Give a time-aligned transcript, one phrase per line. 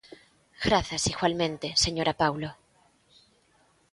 [0.65, 2.49] Grazas, igualmente, señora Paulo.